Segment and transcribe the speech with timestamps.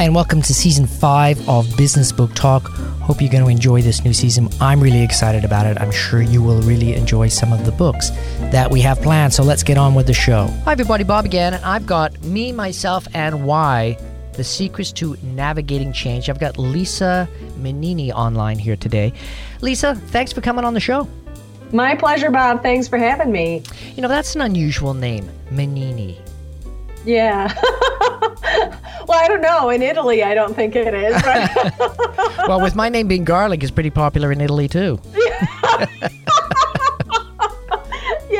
[0.00, 2.68] Hi, and welcome to season five of Business Book Talk.
[3.02, 4.48] Hope you're going to enjoy this new season.
[4.58, 5.78] I'm really excited about it.
[5.78, 8.08] I'm sure you will really enjoy some of the books
[8.50, 9.34] that we have planned.
[9.34, 10.46] So let's get on with the show.
[10.64, 11.04] Hi, everybody.
[11.04, 13.98] Bob again, and I've got Me, Myself, and Why
[14.32, 16.30] the Secrets to Navigating Change.
[16.30, 19.12] I've got Lisa Mininni online here today.
[19.60, 21.06] Lisa, thanks for coming on the show.
[21.72, 22.62] My pleasure, Bob.
[22.62, 23.64] Thanks for having me.
[23.96, 26.16] You know, that's an unusual name, Mininni.
[27.04, 27.54] Yeah.
[29.10, 29.70] well, I don't know.
[29.70, 31.20] In Italy, I don't think it is.
[32.48, 35.00] well, with my name being Garlic, it's pretty popular in Italy too.
[35.14, 35.48] yeah,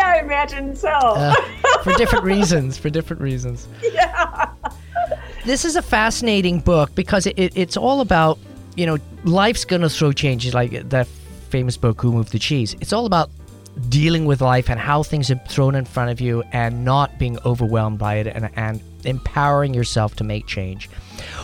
[0.07, 0.89] I imagine so.
[0.89, 1.35] Uh,
[1.83, 2.79] for different reasons.
[2.79, 3.67] For different reasons.
[3.93, 4.53] Yeah.
[5.45, 8.39] This is a fascinating book because it, it, it's all about,
[8.77, 11.09] you know, life's going to throw changes like that
[11.49, 12.77] famous book, Who Moved the Cheese.
[12.81, 13.31] It's all about
[13.89, 17.39] dealing with life and how things are thrown in front of you and not being
[17.45, 20.89] overwhelmed by it and, and empowering yourself to make change.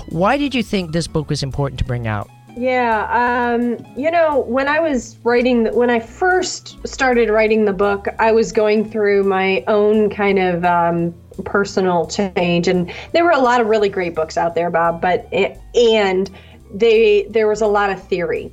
[0.08, 2.30] Why did you think this book was important to bring out?
[2.56, 8.06] Yeah, um, you know, when I was writing, when I first started writing the book,
[8.18, 13.40] I was going through my own kind of um, personal change, and there were a
[13.40, 15.02] lot of really great books out there, Bob.
[15.02, 15.30] But
[15.74, 16.30] and
[16.72, 18.50] they there was a lot of theory,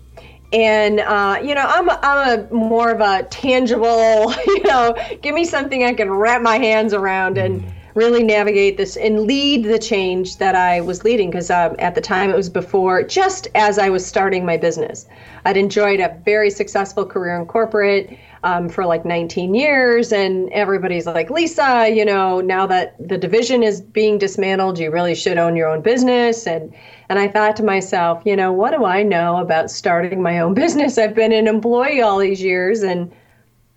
[0.51, 5.33] and uh, you know I'm a, I'm a more of a tangible you know give
[5.33, 7.72] me something I can wrap my hands around and mm.
[7.95, 12.01] Really navigate this and lead the change that I was leading because um, at the
[12.01, 15.07] time it was before just as I was starting my business
[15.45, 20.11] I'd enjoyed a very successful career in corporate um, for like 19 years.
[20.11, 25.15] And everybody's like, Lisa, you know, now that the division is being dismantled, you really
[25.15, 26.47] should own your own business.
[26.47, 26.73] And
[27.09, 30.53] and I thought to myself, you know, what do I know about starting my own
[30.63, 30.97] business?
[30.97, 32.81] I've been an employee all these years.
[32.81, 33.11] And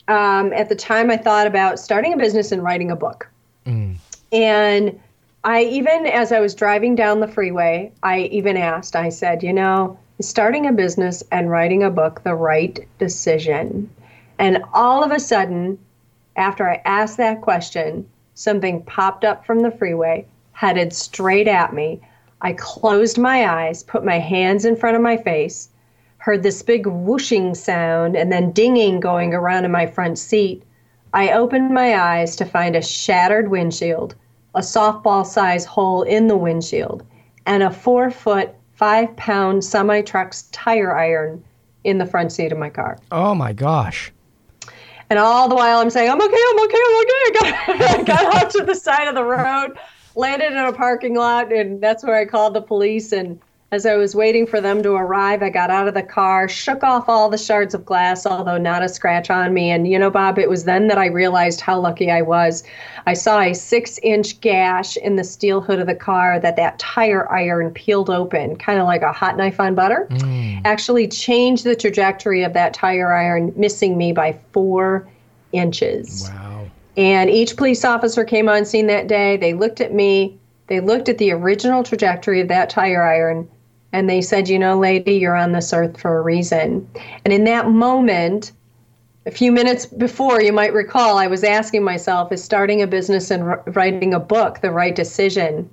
[0.08, 3.28] um, at the time, I thought about starting a business and writing a book.
[3.66, 3.96] Mm.
[4.36, 5.00] And
[5.44, 9.52] I even, as I was driving down the freeway, I even asked, I said, you
[9.52, 13.88] know, starting a business and writing a book the right decision?
[14.38, 15.78] And all of a sudden,
[16.36, 22.02] after I asked that question, something popped up from the freeway, headed straight at me.
[22.42, 25.70] I closed my eyes, put my hands in front of my face,
[26.18, 30.62] heard this big whooshing sound and then dinging going around in my front seat.
[31.14, 34.14] I opened my eyes to find a shattered windshield,
[34.56, 37.06] a softball size hole in the windshield,
[37.44, 41.44] and a four foot, five pound semi truck's tire iron
[41.84, 42.98] in the front seat of my car.
[43.12, 44.12] Oh my gosh.
[45.08, 47.12] And all the while I'm saying, I'm okay, I'm okay, I'm okay.
[47.26, 49.78] I got, I got out to the side of the road,
[50.16, 53.12] landed in a parking lot, and that's where I called the police.
[53.12, 53.38] And
[53.72, 56.84] as I was waiting for them to arrive, I got out of the car, shook
[56.84, 59.70] off all the shards of glass, although not a scratch on me.
[59.70, 62.62] And you know, Bob, it was then that I realized how lucky I was.
[63.06, 66.78] I saw a six inch gash in the steel hood of the car that that
[66.78, 70.06] tire iron peeled open, kind of like a hot knife on butter.
[70.10, 70.62] Mm.
[70.64, 75.08] Actually, changed the trajectory of that tire iron, missing me by four
[75.50, 76.30] inches.
[76.32, 76.70] Wow.
[76.96, 79.36] And each police officer came on scene that day.
[79.36, 80.38] They looked at me.
[80.68, 83.48] They looked at the original trajectory of that tire iron
[83.92, 86.88] and they said, You know, lady, you're on this earth for a reason.
[87.24, 88.52] And in that moment,
[89.26, 93.30] a few minutes before, you might recall, I was asking myself, Is starting a business
[93.30, 95.68] and writing a book the right decision?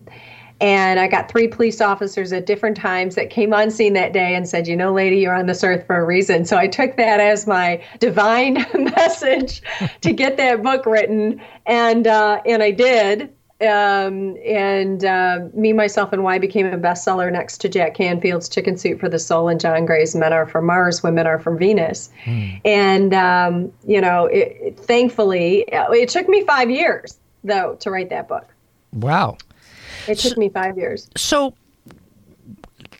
[0.61, 4.35] And I got three police officers at different times that came on scene that day
[4.35, 6.45] and said, You know, lady, you're on this earth for a reason.
[6.45, 9.61] So I took that as my divine message
[10.01, 11.41] to get that book written.
[11.65, 17.31] And, uh, and I did um, and uh, Me, Myself, and Why became a bestseller
[17.31, 20.65] next to Jack Canfield's Chicken Soup for the Soul and John Gray's Men Are from
[20.65, 22.09] Mars, Women Are from Venus.
[22.25, 22.61] Mm.
[22.65, 28.09] And, um, you know, it, it, thankfully, it took me five years, though, to write
[28.09, 28.53] that book.
[28.91, 29.37] Wow.
[30.07, 31.09] It took so, me five years.
[31.15, 31.53] So,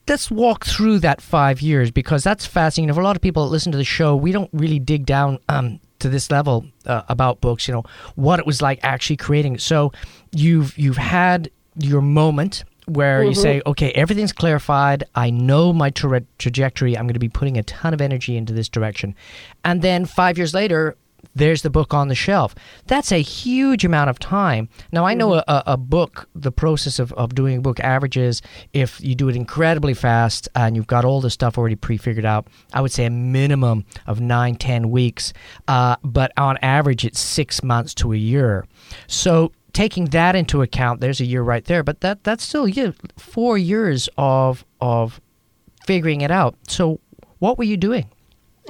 [0.07, 2.93] let's walk through that five years because that's fascinating.
[2.93, 5.39] For a lot of people that listen to the show, we don't really dig down
[5.49, 7.67] um, to this level uh, about books.
[7.67, 7.83] You know
[8.15, 9.57] what it was like actually creating.
[9.57, 9.91] So
[10.31, 13.29] you've you've had your moment where mm-hmm.
[13.29, 15.05] you say, okay, everything's clarified.
[15.15, 16.97] I know my tra- trajectory.
[16.97, 19.15] I'm going to be putting a ton of energy into this direction,
[19.63, 20.95] and then five years later,
[21.35, 22.55] there's the book on the shelf.
[22.87, 24.69] That's a huge amount of time.
[24.91, 25.49] Now, I know mm-hmm.
[25.49, 28.41] a, a, book, the process of, of doing a book averages,
[28.73, 32.25] if you do it incredibly fast and you've got all the stuff already pre figured
[32.25, 35.33] out, I would say a minimum of nine, ten weeks.
[35.67, 38.65] Uh, but on average, it's six months to a year.
[39.07, 42.91] So, taking that into account, there's a year right there, but that that's still yeah,
[43.17, 45.19] four years of of
[45.85, 46.55] figuring it out.
[46.67, 46.99] So,
[47.39, 48.09] what were you doing?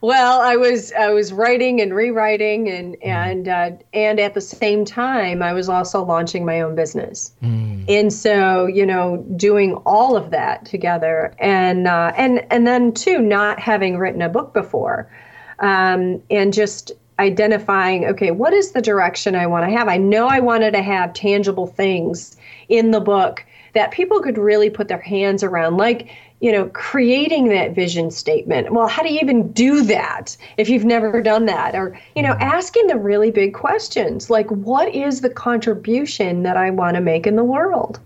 [0.00, 3.06] Well, I was I was writing and rewriting, and mm.
[3.06, 7.32] and uh, and at the same time, I was also launching my own business.
[7.42, 7.84] Mm.
[7.88, 13.18] And so, you know, doing all of that together, and uh, and and then too,
[13.18, 15.10] not having written a book before,
[15.58, 19.88] um, and just identifying, okay, what is the direction I want to have?
[19.88, 22.36] I know I wanted to have tangible things
[22.68, 23.44] in the book
[23.74, 26.08] that people could really put their hands around, like
[26.40, 28.72] you know, creating that vision statement.
[28.72, 31.74] Well, how do you even do that if you've never done that?
[31.74, 36.70] Or, you know, asking the really big questions like, what is the contribution that I
[36.70, 37.98] want to make in the world?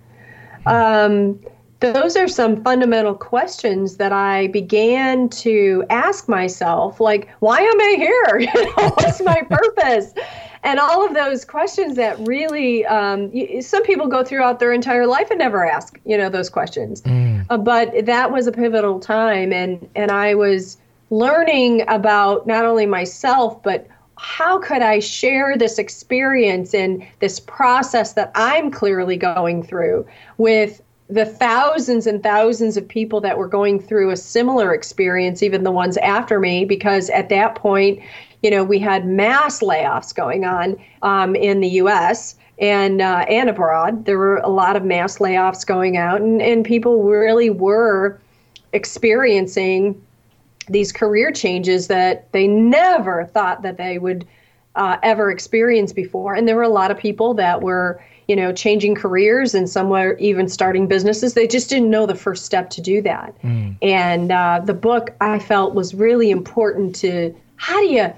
[0.65, 1.39] Um,
[1.81, 7.95] those are some fundamental questions that I began to ask myself, like, why am I
[7.99, 8.41] here?
[8.55, 10.15] You know, what's my purpose?
[10.65, 13.31] And all of those questions that really um,
[13.61, 17.45] some people go throughout their entire life and never ask you know those questions mm.
[17.51, 20.79] uh, but that was a pivotal time and and i was
[21.11, 23.87] learning about not only myself but
[24.19, 30.07] how could i share this experience and this process that i'm clearly going through
[30.39, 35.63] with the thousands and thousands of people that were going through a similar experience, even
[35.63, 38.01] the ones after me, because at that point,
[38.43, 42.37] you know, we had mass layoffs going on um, in the U.S.
[42.59, 44.05] and uh, and abroad.
[44.05, 48.21] There were a lot of mass layoffs going out, and, and people really were
[48.73, 50.01] experiencing
[50.69, 54.27] these career changes that they never thought that they would
[54.75, 56.35] uh, ever experience before.
[56.35, 59.91] And there were a lot of people that were, you know, changing careers and some
[59.91, 61.35] were even starting businesses.
[61.35, 63.35] They just didn't know the first step to do that.
[63.43, 63.77] Mm.
[63.83, 68.13] And uh, the book I felt was really important to how do you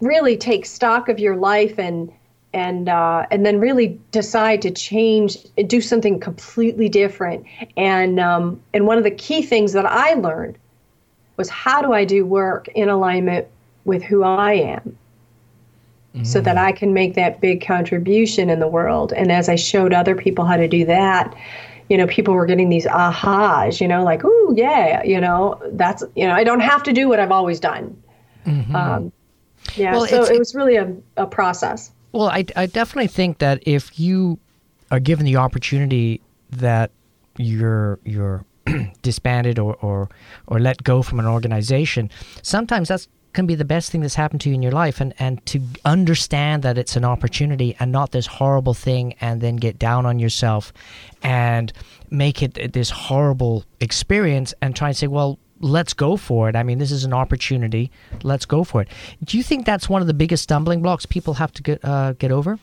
[0.00, 2.12] really take stock of your life and
[2.52, 7.44] and uh, and then really decide to change, do something completely different.
[7.76, 10.56] And um, and one of the key things that I learned
[11.36, 13.48] was how do I do work in alignment
[13.84, 14.96] with who I am,
[16.14, 16.26] mm.
[16.26, 19.12] so that I can make that big contribution in the world.
[19.12, 21.34] And as I showed other people how to do that,
[21.88, 26.04] you know, people were getting these ahas, you know, like, ooh, yeah, you know, that's,
[26.14, 28.00] you know, I don't have to do what I've always done.
[28.46, 28.76] Mm-hmm.
[28.76, 29.12] Um,
[29.76, 31.92] yeah, well, so it was really a, a process.
[32.12, 34.38] Well, I, I definitely think that if you
[34.90, 36.90] are given the opportunity that
[37.36, 38.44] you're you're
[39.02, 40.08] disbanded or, or
[40.46, 42.10] or let go from an organization,
[42.42, 45.12] sometimes that's can be the best thing that's happened to you in your life and,
[45.18, 49.78] and to understand that it's an opportunity and not this horrible thing and then get
[49.78, 50.72] down on yourself
[51.22, 51.72] and
[52.10, 56.56] make it this horrible experience and try and say well let's go for it.
[56.56, 57.90] I mean, this is an opportunity.
[58.22, 58.88] Let's go for it.
[59.24, 62.12] Do you think that's one of the biggest stumbling blocks people have to get uh,
[62.12, 62.58] get over?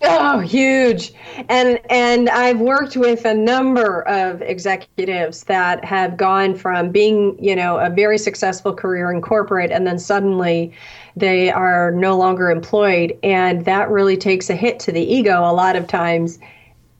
[0.00, 1.12] Oh, huge.
[1.48, 7.56] And and I've worked with a number of executives that have gone from being, you
[7.56, 10.72] know, a very successful career in corporate and then suddenly
[11.16, 15.52] they are no longer employed and that really takes a hit to the ego a
[15.52, 16.38] lot of times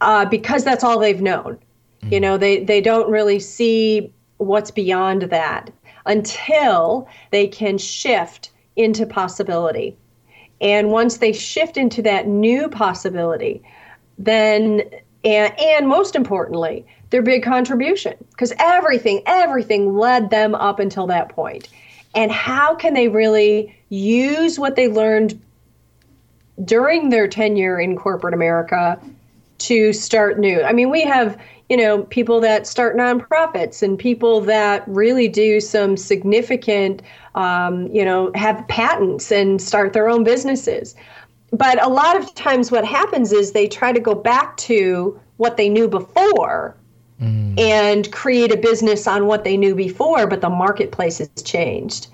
[0.01, 1.55] uh, because that's all they've known.
[2.03, 2.15] Mm-hmm.
[2.15, 5.71] You know, they they don't really see what's beyond that
[6.07, 9.97] until they can shift into possibility.
[10.61, 13.63] And once they shift into that new possibility,
[14.19, 14.83] then,
[15.25, 21.29] and, and most importantly, their big contribution, because everything, everything led them up until that
[21.29, 21.69] point.
[22.15, 25.41] And how can they really use what they learned
[26.65, 29.01] during their tenure in corporate America
[29.59, 30.63] to start new?
[30.63, 31.39] I mean, we have,
[31.69, 37.03] you know, people that start nonprofits and people that really do some significant,
[37.35, 40.95] um, you know, have patents and start their own businesses.
[41.53, 45.57] But a lot of times, what happens is they try to go back to what
[45.57, 46.77] they knew before
[47.21, 47.59] mm.
[47.59, 52.09] and create a business on what they knew before, but the marketplace has changed.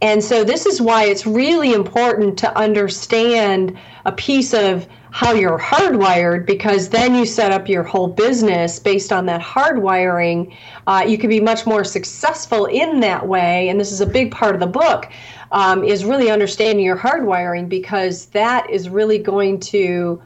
[0.00, 3.76] And so, this is why it's really important to understand
[4.06, 9.12] a piece of how you're hardwired because then you set up your whole business based
[9.12, 10.54] on that hardwiring.
[10.86, 13.68] Uh, you can be much more successful in that way.
[13.68, 15.10] And this is a big part of the book
[15.52, 20.22] um, is really understanding your hardwiring because that is really going to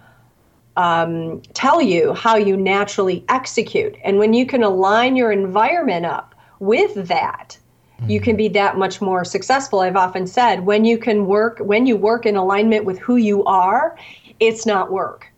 [0.76, 3.96] um, tell you how you naturally execute.
[4.04, 7.58] And when you can align your environment up with that,
[8.08, 11.86] you can be that much more successful i've often said when you can work when
[11.86, 13.96] you work in alignment with who you are
[14.42, 15.28] it's not work.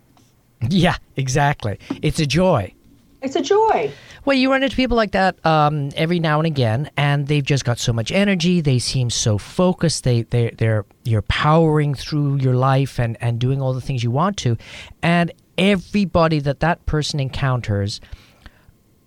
[0.70, 1.78] Yeah, exactly.
[2.00, 2.72] It's a joy.
[3.20, 3.92] It's a joy.
[4.24, 7.64] Well, you run into people like that um, every now and again, and they've just
[7.64, 8.62] got so much energy.
[8.62, 10.04] They seem so focused.
[10.04, 14.10] They they they're you're powering through your life and and doing all the things you
[14.10, 14.56] want to,
[15.02, 18.00] and everybody that that person encounters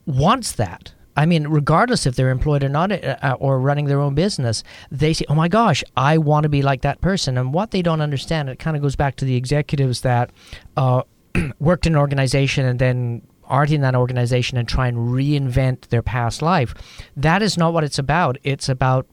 [0.06, 0.94] wants that.
[1.18, 4.64] I mean, regardless if they're employed or not, uh, uh, or running their own business,
[4.92, 7.82] they say, "Oh my gosh, I want to be like that person." And what they
[7.82, 10.30] don't understand, it kind of goes back to the executives that
[10.78, 11.02] uh,
[11.60, 16.02] worked in an organization and then aren't in that organization and try and reinvent their
[16.02, 16.74] past life.
[17.16, 18.38] That is not what it's about.
[18.44, 19.08] It's about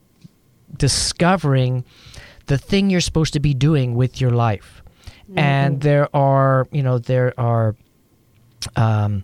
[0.77, 1.85] discovering
[2.47, 4.83] the thing you're supposed to be doing with your life.
[5.29, 5.39] Mm-hmm.
[5.39, 7.75] And there are, you know, there are,
[8.75, 9.23] um,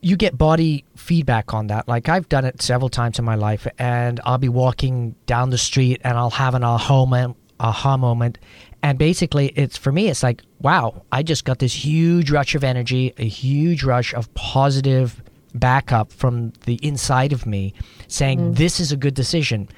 [0.00, 1.88] you get body feedback on that.
[1.88, 5.58] Like I've done it several times in my life, and I'll be walking down the
[5.58, 8.38] street and I'll have an aha moment, aha moment,
[8.86, 12.62] and basically it's for me it's like wow i just got this huge rush of
[12.62, 15.22] energy a huge rush of positive
[15.54, 17.74] backup from the inside of me
[18.06, 18.56] saying mm.
[18.56, 19.68] this is a good decision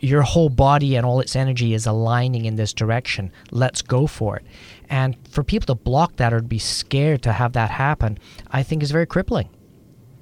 [0.00, 3.30] your whole body and all its energy is aligning in this direction.
[3.50, 4.46] Let's go for it.
[4.88, 8.18] And for people to block that or to be scared to have that happen,
[8.50, 9.48] I think is very crippling.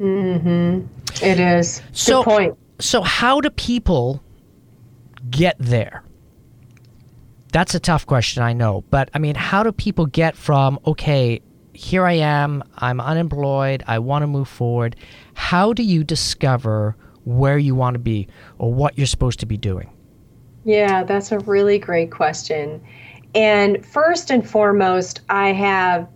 [0.01, 0.87] Mm-hmm.
[1.25, 1.83] It is.
[1.93, 2.59] So, Good point.
[2.81, 4.23] So, how do people
[5.31, 6.05] get there?
[7.53, 8.85] That's a tough question, I know.
[8.91, 11.41] But I mean, how do people get from, okay,
[11.73, 14.97] here I am, I'm unemployed, I want to move forward?
[15.35, 16.97] How do you discover
[17.29, 18.27] where you want to be
[18.59, 19.91] or what you're supposed to be doing?
[20.65, 22.83] Yeah, that's a really great question.
[23.35, 26.09] And first and foremost, I have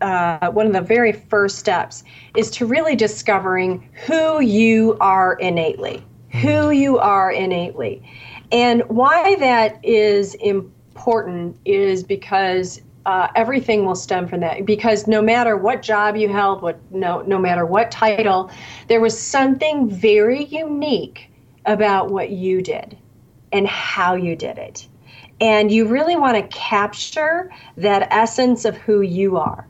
[0.00, 2.02] uh, one of the very first steps
[2.36, 6.04] is to really discovering who you are innately,
[6.42, 6.72] who hmm.
[6.72, 8.02] you are innately.
[8.50, 15.22] And why that is important is because uh, everything will stem from that because no
[15.22, 18.50] matter what job you held, what no no matter what title,
[18.88, 21.30] there was something very unique
[21.64, 22.98] about what you did
[23.50, 24.86] and how you did it.
[25.40, 29.66] And you really want to capture that essence of who you are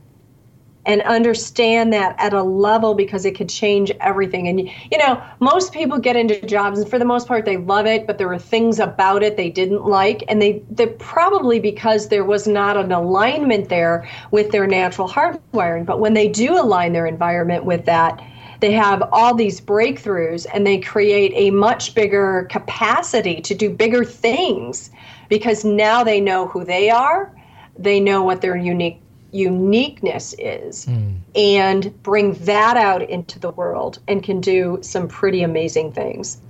[0.89, 4.49] and understand that at a level because it could change everything.
[4.49, 4.59] And
[4.91, 8.07] you know, most people get into jobs and for the most part they love it,
[8.07, 12.25] but there were things about it they didn't like and they they probably because there
[12.25, 15.85] was not an alignment there with their natural hardwiring.
[15.85, 18.19] But when they do align their environment with that,
[18.61, 24.05] they have all these breakthroughs and they create a much bigger capacity to do bigger
[24.05, 24.91] things
[25.29, 27.31] because now they know who they are,
[27.79, 31.17] they know what their unique uniqueness is mm.
[31.35, 36.41] and bring that out into the world and can do some pretty amazing things.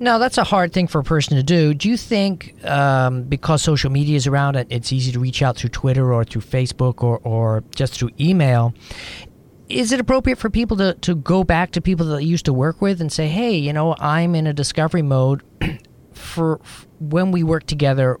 [0.00, 1.74] Now, that's a hard thing for a person to do.
[1.74, 5.70] Do you think um, because social media is around, it's easy to reach out through
[5.70, 8.74] Twitter or through Facebook or, or just through email?
[9.68, 12.52] Is it appropriate for people to, to go back to people that they used to
[12.52, 15.42] work with and say, hey, you know, I'm in a discovery mode
[16.12, 16.60] for
[16.98, 18.18] when we work together?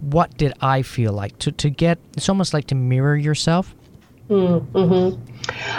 [0.00, 1.98] What did I feel like to to get?
[2.16, 3.74] It's almost like to mirror yourself.
[4.28, 5.20] Mm-hmm.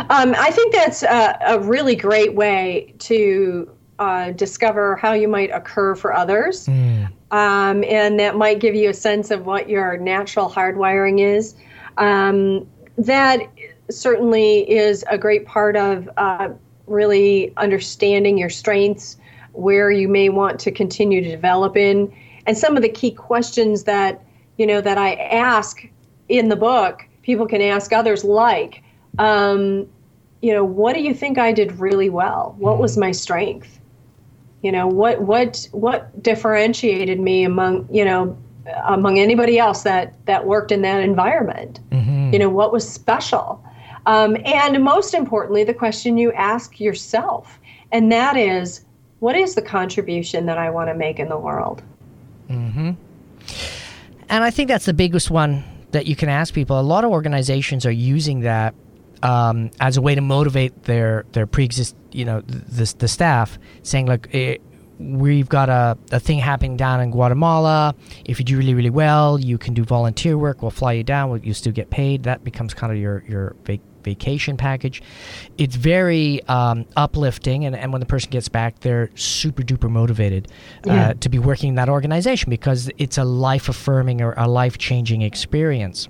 [0.10, 5.52] Um, I think that's a, a, really great way to uh, discover how you might
[5.52, 6.66] occur for others.
[6.66, 7.10] Mm.
[7.32, 11.56] Um, and that might give you a sense of what your natural hardwiring is.
[11.98, 13.42] Um, that
[13.92, 16.50] certainly is a great part of uh,
[16.88, 19.18] really understanding your strengths,
[19.54, 22.12] where you may want to continue to develop in,
[22.50, 24.24] and some of the key questions that
[24.58, 25.88] you know that I ask
[26.30, 28.82] in the book, people can ask others like,
[29.20, 29.88] um,
[30.42, 32.56] you know, what do you think I did really well?
[32.58, 33.80] What was my strength?
[34.64, 38.36] You know, what what what differentiated me among you know
[38.88, 41.80] among anybody else that that worked in that environment?
[41.92, 42.34] Mm-hmm.
[42.34, 43.64] You know, what was special?
[44.08, 47.60] Um, and most importantly, the question you ask yourself,
[47.92, 48.84] and that is,
[49.20, 51.84] what is the contribution that I want to make in the world?
[52.50, 52.92] Mm-hmm.
[54.30, 56.80] And I think that's the biggest one that you can ask people.
[56.80, 58.76] A lot of organizations are using that
[59.24, 64.06] um, as a way to motivate their their pre-exist, you know, the the staff, saying
[64.08, 64.34] like.
[64.34, 64.58] Eh,
[65.00, 67.96] we've got a, a thing happening down in Guatemala.
[68.26, 70.62] If you do really, really well, you can do volunteer work.
[70.62, 71.42] We'll fly you down.
[71.42, 72.24] You still get paid.
[72.24, 73.56] That becomes kind of your your
[74.14, 75.02] vacation package.
[75.58, 80.48] It's very um, uplifting, and, and when the person gets back, they're super duper motivated
[80.88, 81.14] uh, yeah.
[81.14, 85.22] to be working in that organization because it's a life affirming or a life changing
[85.22, 86.08] experience.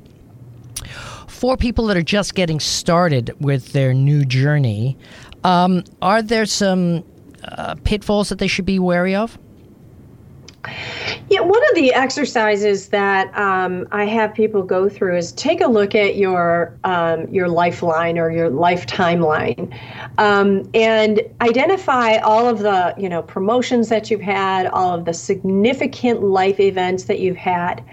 [1.27, 4.97] For people that are just getting started with their new journey,
[5.43, 7.03] um, are there some
[7.43, 9.37] uh, pitfalls that they should be wary of?
[11.29, 15.67] Yeah, one of the exercises that um, I have people go through is take a
[15.67, 19.73] look at your um, your lifeline or your life timeline,
[20.17, 25.13] um, and identify all of the you know promotions that you've had, all of the
[25.13, 27.83] significant life events that you've had.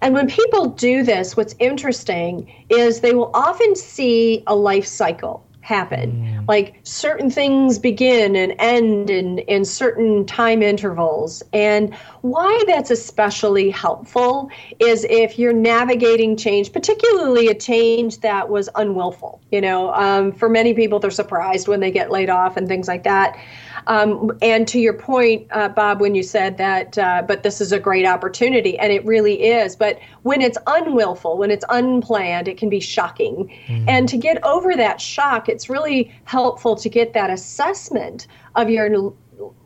[0.00, 5.44] And when people do this, what's interesting is they will often see a life cycle
[5.68, 6.12] happen.
[6.12, 6.48] Mm.
[6.48, 11.42] Like certain things begin and end in, in certain time intervals.
[11.52, 18.70] And why that's especially helpful is if you're navigating change, particularly a change that was
[18.76, 19.42] unwillful.
[19.52, 22.88] You know, um, for many people, they're surprised when they get laid off and things
[22.88, 23.38] like that.
[23.88, 27.72] Um, and to your point, uh, Bob, when you said that, uh, but this is
[27.72, 29.74] a great opportunity, and it really is.
[29.74, 33.50] But when it's unwillful, when it's unplanned, it can be shocking.
[33.66, 33.88] Mm.
[33.88, 38.26] And to get over that shock, it's really helpful to get that assessment
[38.56, 39.14] of your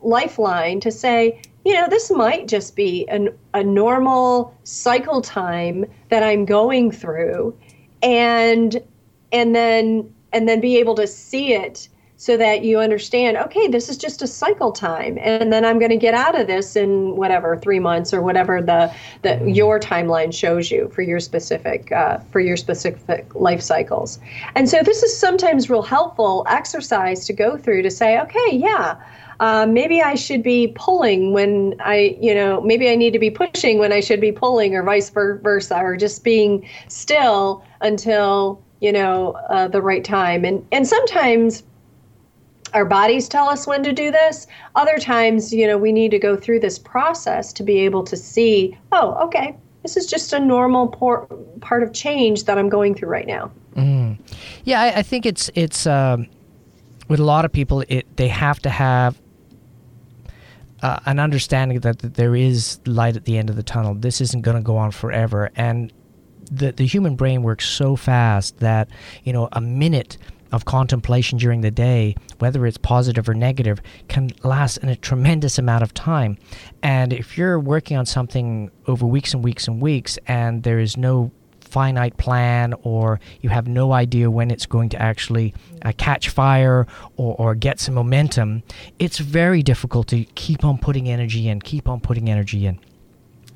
[0.01, 6.23] lifeline to say, you know, this might just be an, a normal cycle time that
[6.23, 7.57] I'm going through,
[8.01, 8.81] and
[9.33, 11.89] and then and then be able to see it
[12.23, 15.91] so that you understand okay this is just a cycle time and then i'm going
[15.91, 18.89] to get out of this in whatever three months or whatever the,
[19.23, 24.19] the your timeline shows you for your specific uh, for your specific life cycles
[24.55, 28.95] and so this is sometimes real helpful exercise to go through to say okay yeah
[29.41, 33.31] uh, maybe I should be pulling when I, you know, maybe I need to be
[33.31, 38.93] pushing when I should be pulling, or vice versa, or just being still until you
[38.93, 40.45] know uh, the right time.
[40.45, 41.63] And and sometimes
[42.73, 44.47] our bodies tell us when to do this.
[44.75, 48.17] Other times, you know, we need to go through this process to be able to
[48.17, 51.27] see, oh, okay, this is just a normal por-
[51.61, 53.51] part of change that I'm going through right now.
[53.75, 54.17] Mm.
[54.63, 56.27] Yeah, I, I, think it's it's um,
[57.07, 59.19] with a lot of people, it they have to have
[60.81, 63.95] uh, an understanding that, that there is light at the end of the tunnel.
[63.95, 65.91] This isn't going to go on forever, and
[66.51, 68.89] the the human brain works so fast that
[69.23, 70.17] you know a minute
[70.53, 75.57] of contemplation during the day, whether it's positive or negative, can last in a tremendous
[75.57, 76.37] amount of time.
[76.83, 80.95] And if you're working on something over weeks and weeks and weeks, and there is
[80.95, 86.29] no finite plan or you have no idea when it's going to actually uh, catch
[86.29, 86.85] fire
[87.17, 88.61] or, or get some momentum,
[88.99, 92.79] it's very difficult to keep on putting energy in, keep on putting energy in.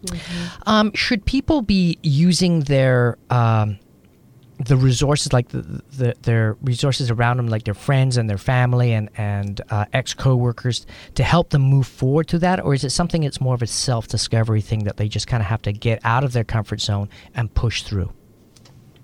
[0.06, 0.70] Mm-hmm.
[0.70, 3.78] Um, should people be using their um,
[4.60, 8.94] the resources like the, the, their resources around them like their friends and their family
[8.94, 12.64] and and uh, ex co-workers to help them move forward to that?
[12.64, 15.48] Or is it something that's more of a self-discovery thing that they just kind of
[15.48, 18.12] have to get out of their comfort zone and push through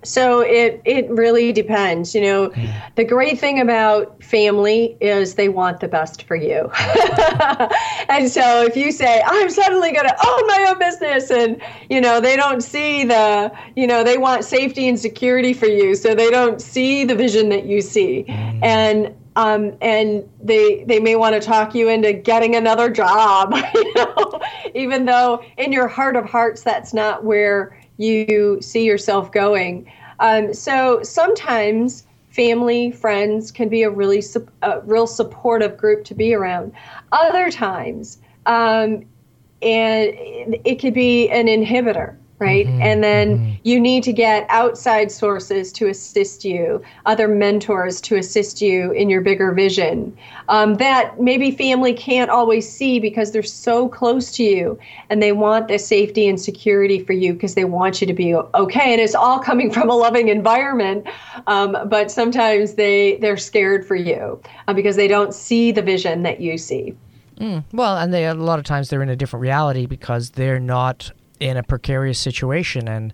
[0.04, 2.13] so it it really depends.
[2.13, 2.54] You know,
[2.96, 6.70] the great thing about family is they want the best for you.
[8.10, 12.02] and so if you say I'm suddenly going to own my own business and you
[12.02, 16.16] know, they don't see the, you know, they want safety and security for you, so
[16.16, 18.26] they don't see the vision that you see.
[18.28, 18.63] Mm.
[18.63, 23.94] And um, and they they may want to talk you into getting another job, you
[23.96, 24.39] know,
[24.76, 29.92] even though in your heart of hearts that's not where you see yourself going.
[30.20, 34.24] Um, so sometimes family, friends can be a really
[34.62, 36.74] a real supportive group to be around.
[37.12, 39.06] Other times, um,
[39.62, 42.65] and it could be an inhibitor right?
[42.65, 42.82] Mm-hmm.
[42.82, 43.56] And then mm-hmm.
[43.63, 49.10] you need to get outside sources to assist you, other mentors to assist you in
[49.10, 50.15] your bigger vision
[50.50, 54.78] um, that maybe family can't always see because they're so close to you
[55.10, 58.36] and they want the safety and security for you because they want you to be
[58.36, 58.91] okay.
[58.91, 61.08] And it's all coming from a loving environment,
[61.48, 66.24] um, but sometimes they they're scared for you uh, because they don't see the vision
[66.24, 66.96] that you see.
[67.38, 70.60] Mm, well, and they a lot of times they're in a different reality because they're
[70.60, 73.13] not in a precarious situation and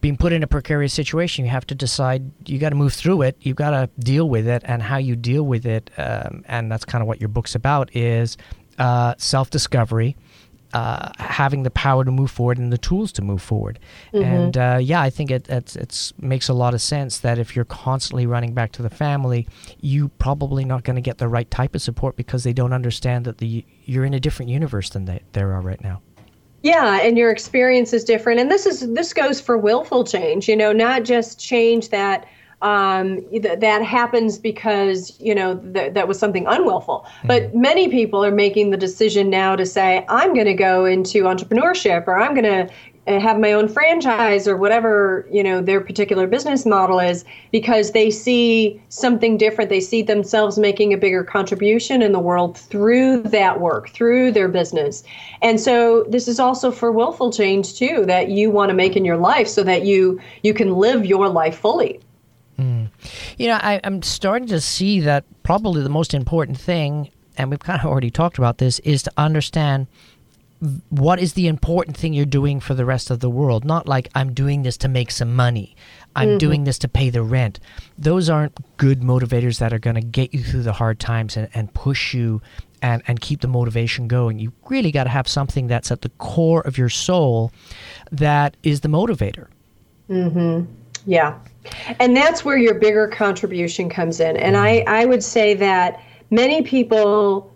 [0.00, 3.22] being put in a precarious situation you have to decide you got to move through
[3.22, 6.70] it you got to deal with it and how you deal with it um, and
[6.70, 8.36] that's kind of what your book's about is
[8.78, 10.16] uh, self-discovery
[10.76, 13.78] uh, having the power to move forward and the tools to move forward.
[14.12, 14.24] Mm-hmm.
[14.24, 17.56] And uh, yeah, I think it it's, it's, makes a lot of sense that if
[17.56, 19.48] you're constantly running back to the family,
[19.80, 23.24] you probably not going to get the right type of support because they don't understand
[23.24, 26.02] that the you're in a different universe than they, they are right now.
[26.66, 28.40] Yeah, and your experience is different.
[28.40, 32.26] And this is this goes for willful change, you know, not just change that
[32.60, 37.06] um, th- that happens because you know th- that was something unwillful.
[37.06, 37.28] Mm-hmm.
[37.28, 41.22] But many people are making the decision now to say, I'm going to go into
[41.22, 42.68] entrepreneurship, or I'm going to
[43.06, 48.10] have my own franchise or whatever you know their particular business model is because they
[48.10, 49.70] see something different.
[49.70, 54.48] They see themselves making a bigger contribution in the world through that work through their
[54.48, 55.04] business.
[55.42, 59.04] And so this is also for willful change too that you want to make in
[59.04, 62.00] your life so that you you can live your life fully.
[62.58, 62.88] Mm.
[63.36, 67.60] you know I, i'm starting to see that probably the most important thing and we've
[67.60, 69.86] kind of already talked about this is to understand
[70.88, 73.64] what is the important thing you're doing for the rest of the world?
[73.64, 75.76] Not like i'm doing this to make some money.
[76.14, 76.38] I'm mm-hmm.
[76.38, 77.60] doing this to pay the rent.
[77.98, 81.48] Those aren't good motivators that are going to get you through the hard times and,
[81.52, 82.40] and push you
[82.80, 84.38] and, and keep the motivation going.
[84.38, 87.52] You really got to have something that's at the core of your soul
[88.10, 89.48] that is the motivator.
[90.08, 90.72] Mm-hmm.
[91.04, 91.38] Yeah.
[92.00, 94.36] And that's where your bigger contribution comes in.
[94.36, 97.52] And i i would say that many people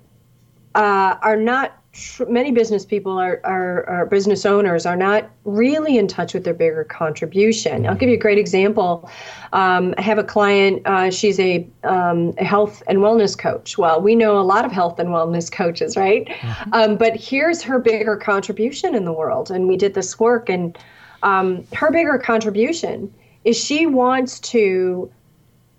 [0.75, 1.80] uh, are not
[2.29, 6.55] many business people are, are, are, business owners are not really in touch with their
[6.55, 7.85] bigger contribution.
[7.85, 9.11] I'll give you a great example.
[9.53, 13.77] Um, I have a client, uh, she's a, um, a, health and wellness coach.
[13.77, 16.27] Well, we know a lot of health and wellness coaches, right?
[16.27, 16.75] Mm-hmm.
[16.75, 19.51] Um, but here's her bigger contribution in the world.
[19.51, 20.79] And we did this work, and
[21.25, 23.13] um, her bigger contribution
[23.45, 25.11] is she wants to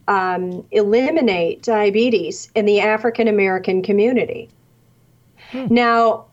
[0.10, 4.50] um, eliminate diabetes in the African American community.
[5.52, 5.68] Hmm.
[5.70, 6.26] Now,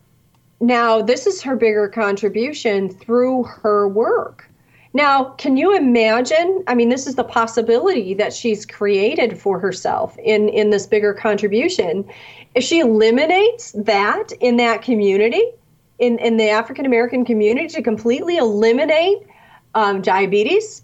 [0.60, 4.48] now this is her bigger contribution through her work.
[4.94, 6.64] Now, can you imagine?
[6.66, 11.12] I mean, this is the possibility that she's created for herself in in this bigger
[11.12, 12.08] contribution.
[12.54, 15.44] If she eliminates that in that community,
[15.98, 19.18] in in the African American community, to completely eliminate
[19.74, 20.82] um, diabetes,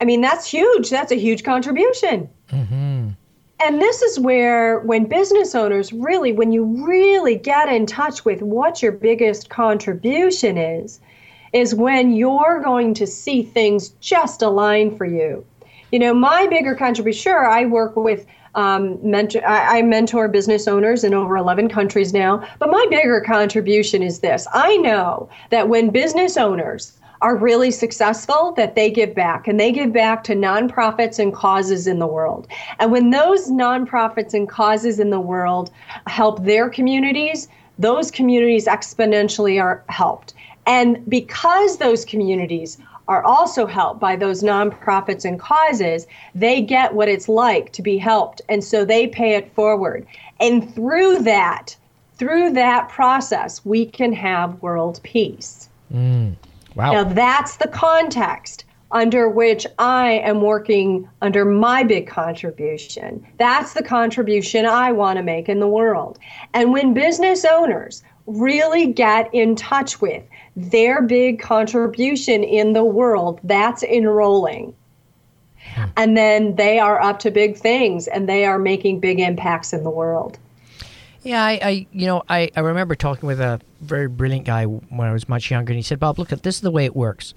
[0.00, 0.88] I mean, that's huge.
[0.88, 2.30] That's a huge contribution.
[2.50, 2.97] Mm-hmm
[3.60, 8.40] and this is where when business owners really when you really get in touch with
[8.42, 11.00] what your biggest contribution is
[11.52, 15.44] is when you're going to see things just align for you.
[15.90, 20.66] You know my bigger contribution sure i work with um, mentor, I, I mentor business
[20.66, 24.46] owners in over 11 countries now but my bigger contribution is this.
[24.52, 29.72] I know that when business owners are really successful that they give back and they
[29.72, 32.46] give back to nonprofits and causes in the world.
[32.78, 35.70] And when those nonprofits and causes in the world
[36.06, 40.34] help their communities, those communities exponentially are helped.
[40.66, 42.78] And because those communities
[43.08, 47.96] are also helped by those nonprofits and causes, they get what it's like to be
[47.96, 48.42] helped.
[48.48, 50.06] And so they pay it forward.
[50.40, 51.74] And through that,
[52.16, 55.68] through that process, we can have world peace.
[55.92, 56.36] Mm.
[56.78, 56.92] Wow.
[56.92, 63.26] Now, that's the context under which I am working under my big contribution.
[63.36, 66.20] That's the contribution I want to make in the world.
[66.54, 70.22] And when business owners really get in touch with
[70.54, 74.72] their big contribution in the world, that's enrolling.
[75.74, 75.84] Hmm.
[75.96, 79.82] And then they are up to big things and they are making big impacts in
[79.82, 80.38] the world.
[81.28, 85.06] Yeah, I, I you know, I, I remember talking with a very brilliant guy when
[85.06, 86.96] I was much younger, and he said, Bob, look, at this is the way it
[86.96, 87.34] works.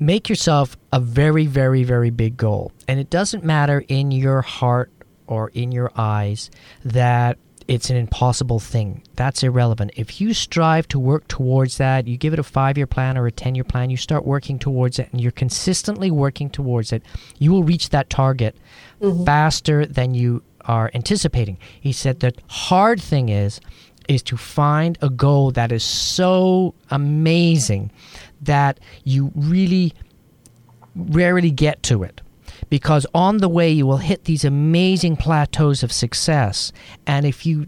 [0.00, 2.72] Make yourself a very, very, very big goal.
[2.88, 4.90] And it doesn't matter in your heart
[5.28, 6.50] or in your eyes
[6.84, 9.04] that it's an impossible thing.
[9.14, 9.92] That's irrelevant.
[9.94, 13.28] If you strive to work towards that, you give it a five year plan or
[13.28, 17.04] a 10 year plan, you start working towards it, and you're consistently working towards it,
[17.38, 18.56] you will reach that target
[19.00, 19.24] mm-hmm.
[19.24, 21.58] faster than you are anticipating.
[21.80, 23.60] He said the hard thing is
[24.08, 27.90] is to find a goal that is so amazing
[28.40, 29.94] that you really
[30.94, 32.20] rarely get to it
[32.68, 36.72] because on the way you will hit these amazing plateaus of success
[37.06, 37.66] and if you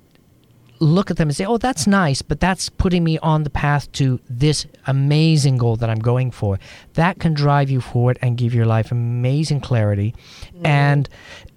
[0.80, 3.90] look at them and say oh that's nice but that's putting me on the path
[3.92, 6.58] to this amazing goal that i'm going for
[6.94, 10.14] that can drive you forward and give your life amazing clarity
[10.52, 10.66] mm.
[10.66, 11.08] and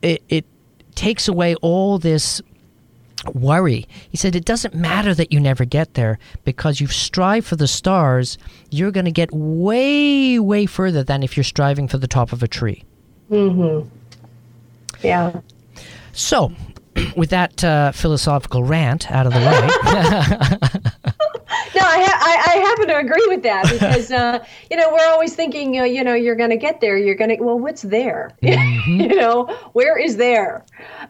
[0.02, 0.46] it, it
[0.98, 2.42] takes away all this
[3.34, 3.88] worry.
[4.10, 7.68] He said, It doesn't matter that you never get there because you've strived for the
[7.68, 8.38] stars,
[8.70, 12.44] you're going to get way, way further than if you're striving for the top of
[12.44, 12.84] a tree.
[13.32, 13.88] Mm-hmm.
[15.02, 15.42] Yeah.
[16.12, 16.52] So,
[17.16, 20.82] with that uh, philosophical rant out of the way.
[21.78, 25.08] no, I, ha- I, I happen to agree with that because uh, you know we're
[25.08, 26.98] always thinking uh, you know you're going to get there.
[26.98, 28.32] You're going to well, what's there?
[28.48, 29.02] Mm-hmm.
[29.02, 30.66] you know, where is there?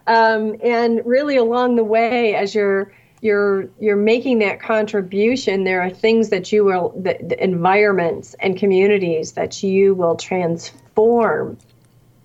[0.06, 5.90] Um, and really along the way, as you're you're you're making that contribution, there are
[5.90, 11.56] things that you will, the, the environments and communities that you will transform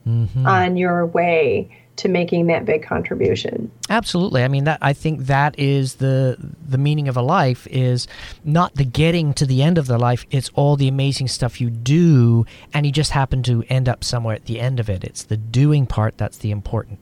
[0.08, 0.48] mm-hmm.
[0.48, 3.72] on your way to making that big contribution.
[3.90, 4.44] Absolutely.
[4.44, 8.08] I mean that I think that is the the meaning of a life is
[8.44, 11.70] not the getting to the end of the life, it's all the amazing stuff you
[11.70, 15.04] do and you just happen to end up somewhere at the end of it.
[15.04, 17.00] It's the doing part that's the important.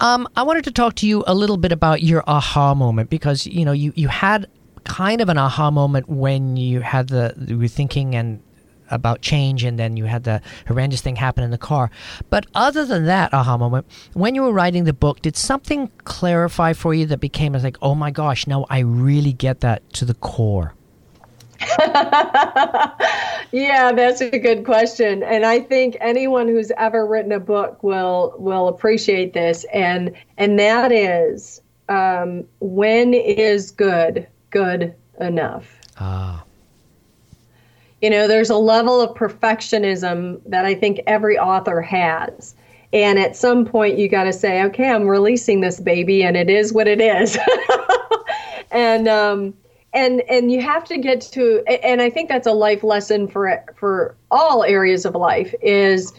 [0.00, 3.46] Um, I wanted to talk to you a little bit about your aha moment because
[3.46, 4.46] you know you, you had
[4.84, 8.42] kind of an aha moment when you had the you were thinking and
[8.90, 11.90] about change, and then you had the horrendous thing happen in the car.
[12.28, 16.72] But other than that aha moment, when you were writing the book, did something clarify
[16.72, 20.14] for you that became like, oh my gosh, now I really get that to the
[20.14, 20.74] core?
[23.52, 28.34] yeah, that's a good question, and I think anyone who's ever written a book will
[28.38, 35.76] will appreciate this, and and that is um, when is good good enough?
[35.98, 36.44] Ah.
[38.02, 42.54] You know, there's a level of perfectionism that I think every author has.
[42.92, 46.50] And at some point, you got to say, okay, I'm releasing this baby, and it
[46.50, 47.38] is what it is.
[48.70, 49.54] and um,
[49.92, 53.62] and and you have to get to and i think that's a life lesson for
[53.76, 56.12] for all areas of life is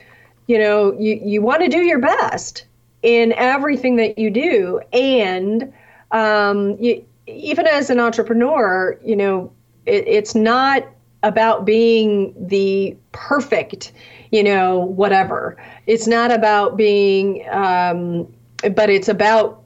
[0.48, 2.66] you know you you want to do your best
[3.04, 5.72] in everything that you do and
[6.12, 9.52] um, you, even as an entrepreneur you know
[9.86, 10.86] it, it's not
[11.24, 13.92] about being the perfect
[14.32, 15.56] you know whatever
[15.88, 18.28] it's not about being um,
[18.76, 19.62] but it's about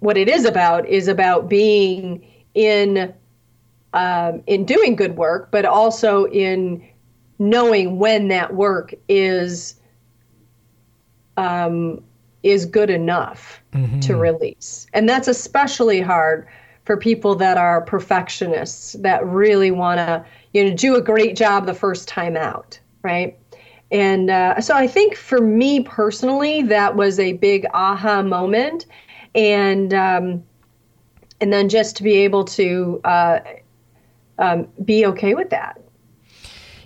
[0.00, 3.12] what it is about is about being in
[3.92, 6.86] um, in doing good work, but also in
[7.38, 9.76] knowing when that work is
[11.36, 12.02] um,
[12.42, 14.00] is good enough mm-hmm.
[14.00, 14.86] to release.
[14.92, 16.46] And that's especially hard
[16.84, 21.66] for people that are perfectionists that really want to you know do a great job
[21.66, 23.36] the first time out, right?
[23.92, 28.86] And uh, so I think for me personally, that was a big aha moment,
[29.34, 30.44] and um,
[31.40, 33.40] and then just to be able to uh,
[34.38, 35.80] um, be okay with that.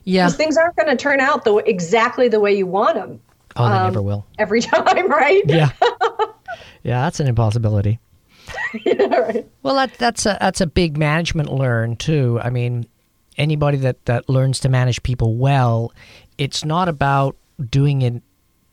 [0.05, 3.21] Yeah, things aren't going to turn out the exactly the way you want them.
[3.57, 4.27] Oh, they um, never will.
[4.39, 5.43] Every time, right?
[5.47, 5.71] Yeah,
[6.83, 8.01] yeah, that's an impossibility.
[8.85, 9.49] yeah, right.
[9.63, 12.41] Well, that, that's a that's a big management learn too.
[12.43, 12.87] I mean,
[13.37, 15.93] anybody that that learns to manage people well,
[16.39, 17.37] it's not about
[17.71, 18.23] doing it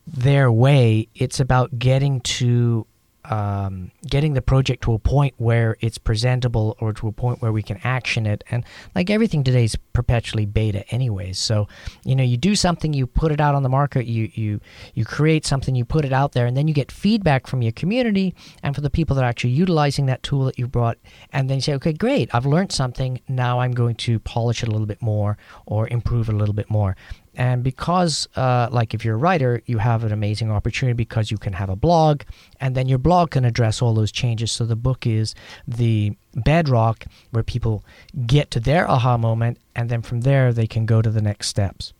[0.06, 1.08] their way.
[1.14, 2.86] It's about getting to
[3.32, 7.50] um, getting the project to a point where it's presentable or to a point where
[7.50, 8.44] we can action it.
[8.50, 8.62] And
[8.94, 11.38] like everything today is perpetually beta, anyways.
[11.38, 11.66] So
[12.04, 14.60] you know, you do something, you put it out on the market, you you
[14.92, 17.72] you create something, you put it out there, and then you get feedback from your
[17.72, 20.98] community and for the people that are actually utilizing that tool that you brought.
[21.32, 23.18] And then you say, okay, great, I've learned something.
[23.28, 26.54] Now I'm going to polish it a little bit more or improve it a little
[26.54, 26.96] bit more.
[27.34, 31.38] And because, uh, like, if you're a writer, you have an amazing opportunity because you
[31.38, 32.22] can have a blog,
[32.60, 34.52] and then your blog can address all those changes.
[34.52, 35.34] So the book is
[35.66, 37.84] the bedrock where people
[38.26, 41.48] get to their aha moment, and then from there they can go to the next
[41.48, 41.94] steps.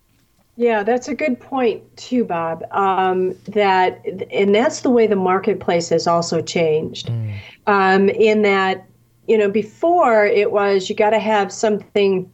[0.57, 2.63] Yeah, that's a good point too, Bob.
[2.73, 7.09] Um, that and that's the way the marketplace has also changed.
[7.09, 7.35] Mm.
[7.67, 8.85] Um, in that,
[9.27, 12.31] you know, before it was you got to have something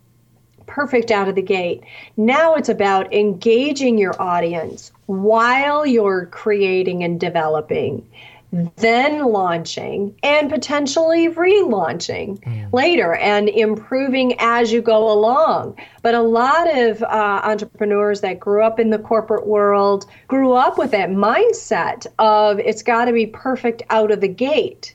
[0.69, 1.83] perfect out of the gate.
[2.17, 8.07] Now it's about engaging your audience while you're creating and developing,
[8.77, 12.73] then launching and potentially relaunching mm.
[12.73, 15.77] later and improving as you go along.
[16.03, 20.79] But a lot of uh, entrepreneurs that grew up in the corporate world grew up
[20.79, 24.95] with that mindset of it's got to be perfect out of the gate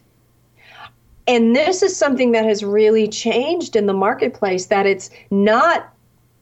[1.27, 5.89] and this is something that has really changed in the marketplace that it's not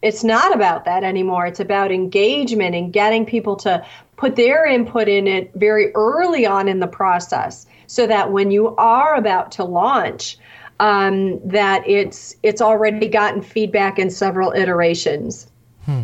[0.01, 3.85] it's not about that anymore it's about engagement and getting people to
[4.17, 8.75] put their input in it very early on in the process so that when you
[8.77, 10.37] are about to launch
[10.79, 15.47] um, that it's it's already gotten feedback in several iterations
[15.85, 16.03] hmm.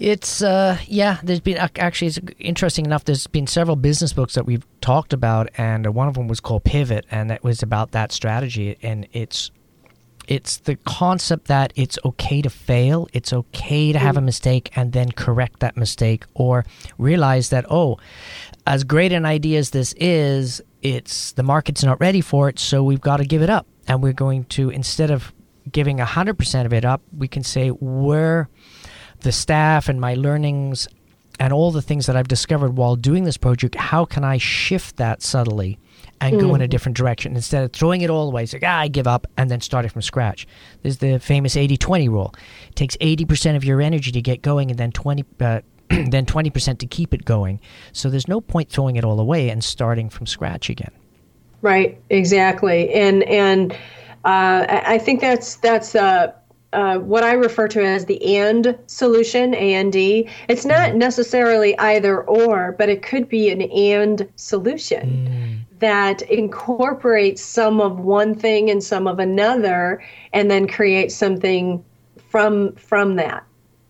[0.00, 1.18] It's uh yeah.
[1.22, 3.04] There's been actually it's interesting enough.
[3.04, 6.64] There's been several business books that we've talked about, and one of them was called
[6.64, 8.78] Pivot, and that was about that strategy.
[8.82, 9.50] And it's
[10.26, 13.08] it's the concept that it's okay to fail.
[13.12, 16.64] It's okay to have a mistake and then correct that mistake, or
[16.96, 17.98] realize that oh,
[18.66, 22.82] as great an idea as this is, it's the market's not ready for it, so
[22.82, 25.34] we've got to give it up, and we're going to instead of
[25.70, 28.48] giving hundred percent of it up, we can say we're
[29.20, 30.88] the staff and my learnings
[31.38, 34.96] and all the things that I've discovered while doing this project, how can I shift
[34.96, 35.78] that subtly
[36.20, 36.40] and mm.
[36.40, 36.70] go in a mm.
[36.70, 38.42] different direction instead of throwing it all away?
[38.42, 40.46] It's like, ah, I give up and then starting from scratch.
[40.82, 42.34] There's the famous 80 20 rule.
[42.68, 45.24] It takes 80% of your energy to get going and then 20.
[45.40, 47.58] Uh, then 20% to keep it going.
[47.92, 50.92] So there's no point throwing it all away and starting from scratch again.
[51.62, 52.92] Right, exactly.
[52.94, 53.72] And and
[54.24, 56.32] uh, I think that's that's uh,
[56.72, 59.94] uh, what I refer to as the and solution, AND.
[59.94, 60.96] It's not mm.
[60.96, 65.78] necessarily either or, but it could be an and solution mm.
[65.80, 70.02] that incorporates some of one thing and some of another,
[70.32, 71.84] and then creates something
[72.28, 73.44] from from that.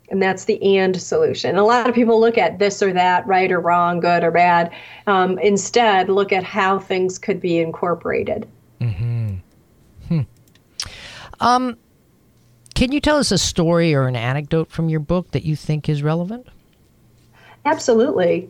[0.08, 1.56] And that's the and solution.
[1.56, 4.72] A lot of people look at this or that, right or wrong, good or bad.
[5.06, 8.48] Um, instead, look at how things could be incorporated.
[8.80, 9.36] Mm-hmm.
[10.08, 10.20] Hmm.
[11.38, 11.76] Um,
[12.80, 15.86] can you tell us a story or an anecdote from your book that you think
[15.86, 16.46] is relevant?
[17.66, 18.48] Absolutely.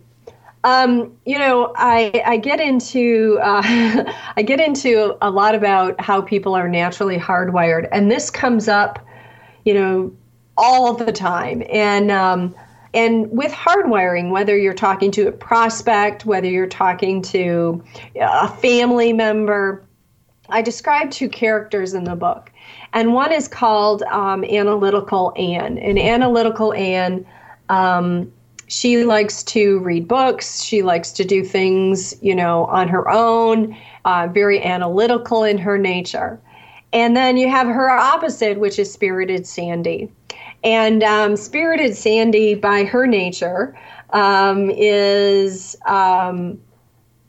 [0.62, 3.60] Um, you know, I, I get into uh,
[4.36, 9.04] I get into a lot about how people are naturally hardwired, and this comes up,
[9.64, 10.14] you know,
[10.56, 11.64] all the time.
[11.68, 12.54] And um,
[12.94, 17.82] and with hardwiring, whether you're talking to a prospect, whether you're talking to
[18.14, 19.84] a family member,
[20.50, 22.49] I describe two characters in the book,
[22.92, 25.78] and one is called um, Analytical Anne.
[25.78, 27.24] And Analytical Anne.
[27.68, 28.32] Um,
[28.66, 30.62] she likes to read books.
[30.62, 35.76] She likes to do things, you know, on her own, uh, very analytical in her
[35.76, 36.40] nature.
[36.92, 40.10] And then you have her opposite, which is Spirited Sandy.
[40.62, 43.76] And um, Spirited Sandy, by her nature,
[44.10, 46.60] um, is um,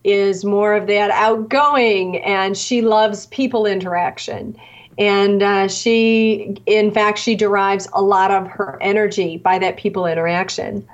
[0.04, 4.56] is more of that outgoing, and she loves people interaction.
[4.98, 10.06] And uh, she, in fact, she derives a lot of her energy by that people
[10.06, 10.88] interaction.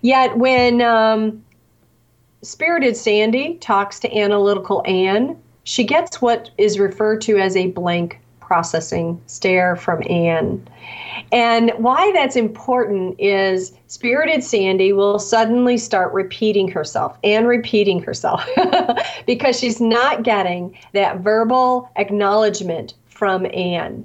[0.00, 1.44] Yet when um,
[2.42, 8.18] Spirited Sandy talks to Analytical Anne, she gets what is referred to as a blank
[8.40, 10.68] processing stare from Anne.
[11.30, 18.46] And why that's important is Spirited Sandy will suddenly start repeating herself and repeating herself
[19.26, 24.04] because she's not getting that verbal acknowledgement from Anne.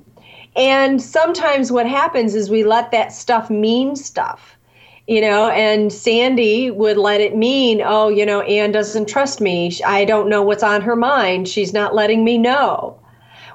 [0.56, 4.56] And sometimes what happens is we let that stuff mean stuff
[5.08, 9.72] you know, and Sandy would let it mean, oh, you know, Anne doesn't trust me.
[9.86, 11.48] I don't know what's on her mind.
[11.48, 13.00] She's not letting me know.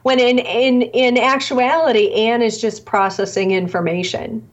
[0.03, 4.49] When in in in actuality, Anne is just processing information.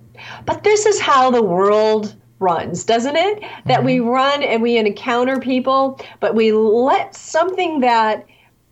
[0.45, 3.39] But this is how the world runs, doesn't it?
[3.39, 3.69] Mm-hmm.
[3.69, 4.09] That we mm-hmm.
[4.09, 8.25] run and we encounter people, but we let something that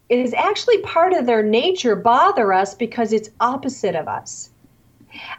[0.09, 4.49] is actually part of their nature bother us because it's opposite of us.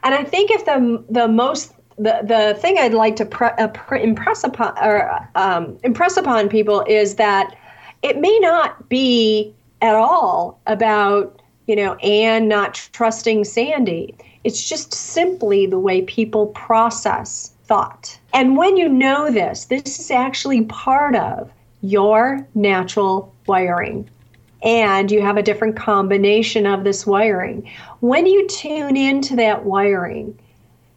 [0.02, 3.68] And I think if the the most the the thing I'd like to pre, uh,
[3.68, 7.56] pre, impress upon or um, impress upon people is that
[8.02, 9.52] it may not be
[9.82, 14.14] at all about you know Anne not trusting Sandy.
[14.44, 18.18] It's just simply the way people process thought.
[18.32, 21.50] And when you know this, this is actually part of
[21.82, 24.08] your natural wiring.
[24.62, 27.70] And you have a different combination of this wiring.
[28.00, 30.38] When you tune into that wiring,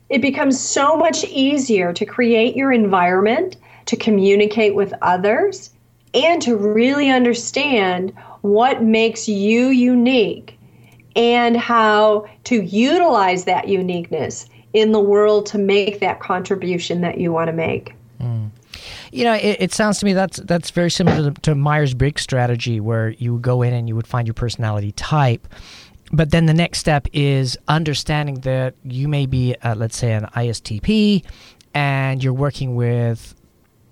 [0.10, 5.70] it becomes so much easier to create your environment, to communicate with others,
[6.14, 10.58] and to really understand what makes you unique
[11.16, 17.32] and how to utilize that uniqueness in the world to make that contribution that you
[17.32, 17.94] want to make.
[19.12, 22.22] You know, it, it, sounds to me that's that's very similar to, to Myers Briggs
[22.22, 25.48] strategy, where you go in and you would find your personality type,
[26.14, 30.26] but then the next step is understanding that you may be, uh, let's say, an
[30.36, 31.24] ISTP,
[31.74, 33.36] and you're working with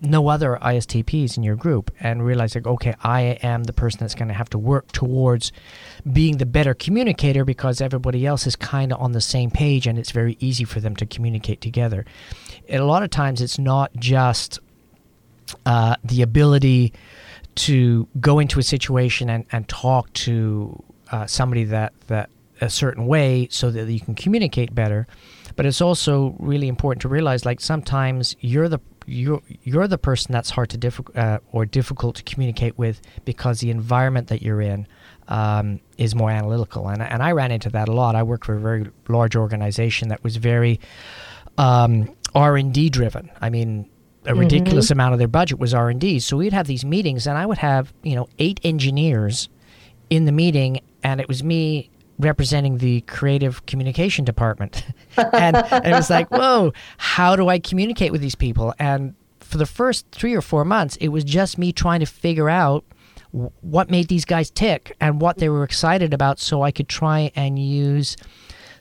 [0.01, 4.15] no other ISTPs in your group, and realize realizing, okay, I am the person that's
[4.15, 5.51] going to have to work towards
[6.11, 9.99] being the better communicator because everybody else is kind of on the same page, and
[9.99, 12.05] it's very easy for them to communicate together.
[12.69, 14.59] And a lot of times, it's not just
[15.65, 16.93] uh, the ability
[17.55, 20.81] to go into a situation and, and talk to
[21.11, 22.29] uh, somebody that that
[22.61, 25.07] a certain way so that you can communicate better.
[25.55, 30.31] But it's also really important to realize, like sometimes you're the you're you're the person
[30.31, 34.61] that's hard to difficult uh, or difficult to communicate with because the environment that you're
[34.61, 34.87] in
[35.27, 36.87] um, is more analytical.
[36.87, 38.15] And and I ran into that a lot.
[38.15, 40.79] I worked for a very large organization that was very
[41.57, 43.29] um, R and D driven.
[43.41, 43.89] I mean,
[44.25, 44.93] a ridiculous mm-hmm.
[44.93, 46.19] amount of their budget was R and D.
[46.19, 49.49] So we'd have these meetings, and I would have you know eight engineers
[50.09, 54.85] in the meeting, and it was me representing the creative communication department.
[55.17, 58.73] and, and it was like, whoa, how do I communicate with these people?
[58.77, 62.49] And for the first three or four months, it was just me trying to figure
[62.49, 62.83] out
[63.31, 67.31] what made these guys tick and what they were excited about so I could try
[67.35, 68.17] and use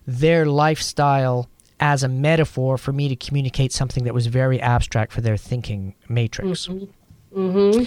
[0.06, 1.48] their lifestyle
[1.80, 5.94] as a metaphor for me to communicate something that was very abstract for their thinking
[6.08, 6.66] matrix.
[6.66, 7.40] Mm-hmm.
[7.40, 7.84] Mm-hmm.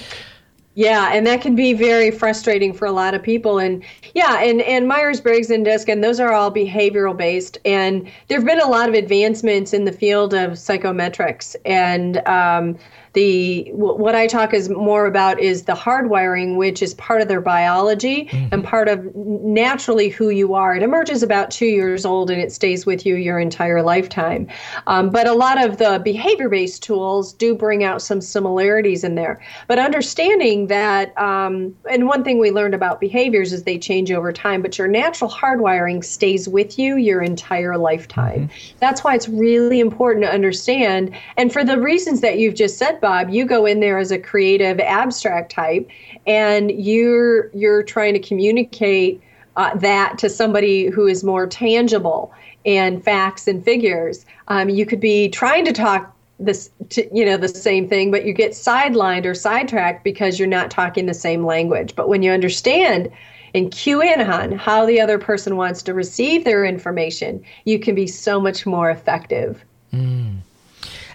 [0.73, 3.59] Yeah, and that can be very frustrating for a lot of people.
[3.59, 7.57] And yeah, and, and Myers Briggs and DISC, and those are all behavioral based.
[7.65, 11.57] And there have been a lot of advancements in the field of psychometrics.
[11.65, 12.77] And um,
[13.13, 17.41] the what I talk is more about is the hardwiring, which is part of their
[17.41, 18.53] biology mm-hmm.
[18.53, 20.75] and part of naturally who you are.
[20.75, 24.47] It emerges about two years old and it stays with you your entire lifetime.
[24.87, 29.41] Um, but a lot of the behavior-based tools do bring out some similarities in there.
[29.67, 34.31] But understanding that, um, and one thing we learned about behaviors is they change over
[34.31, 38.47] time, but your natural hardwiring stays with you your entire lifetime.
[38.47, 38.77] Mm-hmm.
[38.79, 41.13] That's why it's really important to understand.
[41.35, 44.19] And for the reasons that you've just said, Bob, you go in there as a
[44.19, 45.89] creative abstract type
[46.25, 49.21] and you're you're trying to communicate
[49.57, 52.31] uh, that to somebody who is more tangible
[52.65, 54.25] and facts and figures.
[54.47, 58.25] Um, you could be trying to talk this to, you know the same thing but
[58.25, 62.31] you get sidelined or sidetracked because you're not talking the same language but when you
[62.31, 63.11] understand
[63.53, 67.93] and cue in on how the other person wants to receive their information you can
[67.93, 70.30] be so much more effective mm.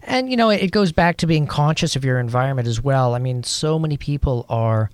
[0.07, 3.14] And you know it goes back to being conscious of your environment as well.
[3.14, 4.90] I mean so many people are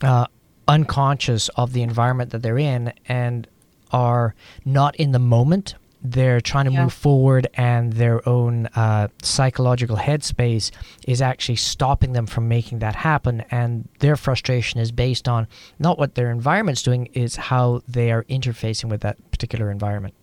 [0.00, 0.26] uh,
[0.68, 3.46] unconscious of the environment that they're in and
[3.92, 4.34] are
[4.64, 5.74] not in the moment.
[6.02, 6.84] They're trying to yeah.
[6.84, 10.70] move forward and their own uh, psychological headspace
[11.06, 13.42] is actually stopping them from making that happen.
[13.50, 15.48] And their frustration is based on
[15.78, 20.14] not what their environment's doing is how they are interfacing with that particular environment.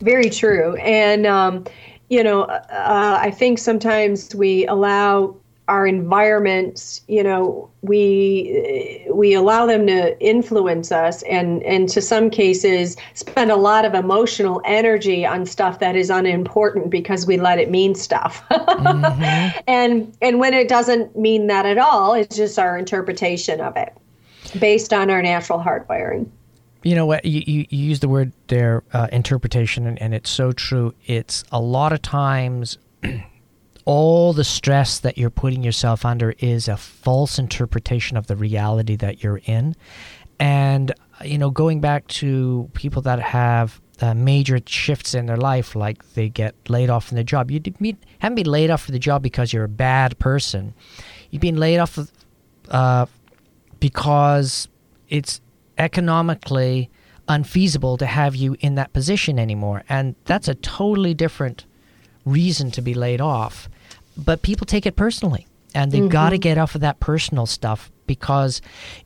[0.00, 0.74] Very true.
[0.76, 1.64] And um,
[2.12, 5.34] you know uh, i think sometimes we allow
[5.68, 12.28] our environments you know we we allow them to influence us and and to some
[12.28, 17.58] cases spend a lot of emotional energy on stuff that is unimportant because we let
[17.58, 19.60] it mean stuff mm-hmm.
[19.66, 23.96] and and when it doesn't mean that at all it's just our interpretation of it
[24.60, 26.28] based on our natural hardwiring
[26.82, 30.52] you know what you, you, use the word there uh, interpretation and, and it's so
[30.52, 32.78] true it's a lot of times
[33.84, 38.96] all the stress that you're putting yourself under is a false interpretation of the reality
[38.96, 39.74] that you're in.
[40.38, 40.92] And,
[41.24, 46.14] you know, going back to people that have uh, major shifts in their life, like
[46.14, 47.60] they get laid off from the job, you
[48.18, 50.74] haven't been laid off from the job because you're a bad person.
[51.30, 51.98] You've been laid off
[52.70, 53.06] uh,
[53.80, 54.68] because
[55.08, 55.40] it's
[55.78, 56.90] economically
[57.28, 59.84] unfeasible to have you in that position anymore.
[59.88, 61.64] And that's a totally different
[62.24, 63.68] reason to be laid off
[64.16, 66.10] but people take it personally and they've mm-hmm.
[66.10, 68.60] got to get off of that personal stuff because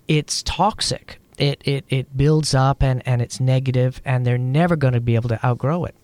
[0.09, 4.95] it's toxic it, it, it builds up and, and it's negative and they're never going
[4.95, 5.95] to be able to outgrow it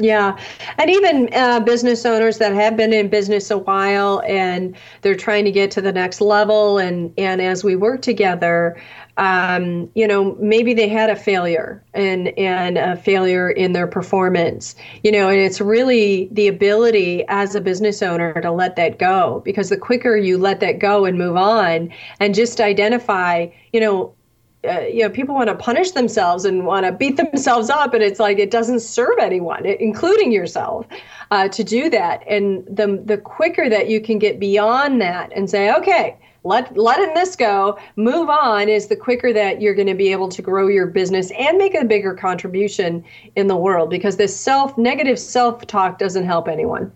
[0.00, 0.38] yeah,
[0.78, 5.44] and even uh, business owners that have been in business a while and they're trying
[5.44, 8.80] to get to the next level, and and as we work together,
[9.18, 14.74] um, you know, maybe they had a failure and and a failure in their performance,
[15.04, 19.42] you know, and it's really the ability as a business owner to let that go
[19.44, 24.14] because the quicker you let that go and move on and just identify, you know,
[24.68, 28.02] uh, you know people want to punish themselves and want to beat themselves up and
[28.02, 30.86] it's like it doesn't serve anyone including yourself
[31.30, 32.26] uh, to do that.
[32.26, 37.12] And the the quicker that you can get beyond that and say okay let letting
[37.14, 40.68] this go move on is the quicker that you're going to be able to grow
[40.68, 43.04] your business and make a bigger contribution
[43.36, 46.90] in the world because this self negative self talk doesn't help anyone.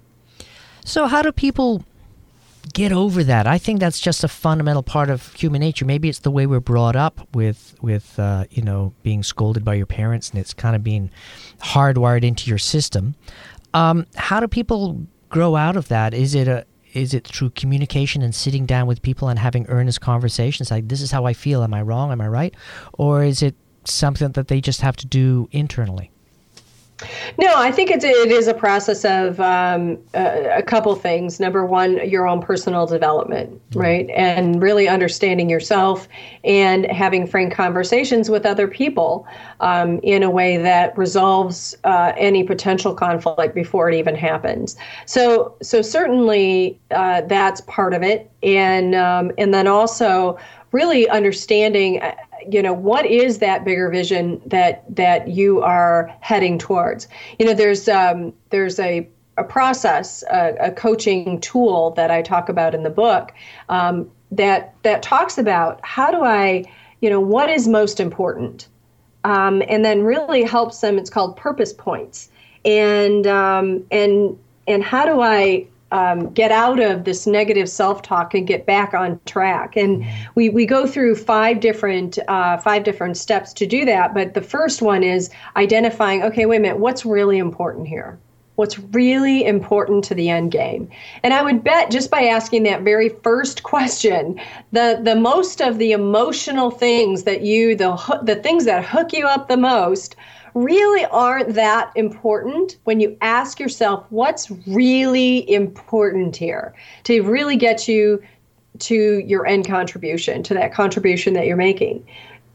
[0.84, 1.84] So how do people
[2.74, 3.46] get over that.
[3.46, 5.86] I think that's just a fundamental part of human nature.
[5.86, 9.74] Maybe it's the way we're brought up with with uh, you know being scolded by
[9.74, 11.10] your parents, and it's kind of being
[11.60, 13.14] hardwired into your system.
[13.72, 16.12] Um, how do people grow out of that?
[16.12, 20.00] Is it a is it through communication and sitting down with people and having earnest
[20.00, 22.54] conversations like this is how I feel, am I wrong, am I right?
[22.92, 26.12] Or is it something that they just have to do internally?
[27.38, 31.40] No, I think it's it is a process of um, a, a, couple things.
[31.40, 36.06] Number one, your own personal development, right, and really understanding yourself
[36.44, 39.26] and having frank conversations with other people
[39.58, 44.76] um, in a way that resolves uh, any potential conflict before it even happens.
[45.06, 50.38] So, so certainly uh, that's part of it, and um, and then also
[50.70, 52.14] really understanding uh,
[52.50, 57.54] you know what is that bigger vision that that you are heading towards you know
[57.54, 62.82] there's um, there's a a process, a, a, coaching tool that I talk about in
[62.82, 63.32] the book
[63.68, 66.64] um, that that talks about how do I,
[67.00, 68.68] you know, what is most important,
[69.24, 70.98] um, and then really helps them.
[70.98, 72.30] It's called purpose points,
[72.64, 78.48] and um, and and how do I um, get out of this negative self-talk and
[78.48, 79.76] get back on track.
[79.76, 80.30] And mm-hmm.
[80.34, 84.12] we, we go through five different uh, five different steps to do that.
[84.12, 86.24] But the first one is identifying.
[86.24, 86.78] Okay, wait a minute.
[86.78, 88.18] What's really important here?
[88.56, 90.88] what's really important to the end game.
[91.24, 94.40] And I would bet just by asking that very first question,
[94.70, 99.26] the the most of the emotional things that you the the things that hook you
[99.26, 100.14] up the most
[100.54, 106.74] really aren't that important when you ask yourself what's really important here
[107.04, 108.22] to really get you
[108.78, 112.06] to your end contribution, to that contribution that you're making.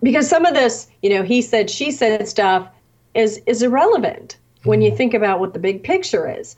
[0.02, 2.68] Because some of this, you know, he said, she said stuff
[3.14, 4.98] is is irrelevant when you mm-hmm.
[4.98, 6.56] think about what the big picture is.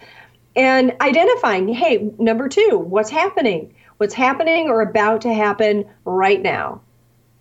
[0.56, 3.74] And identifying, hey, number two, what's happening?
[3.98, 6.82] What's happening or about to happen right now?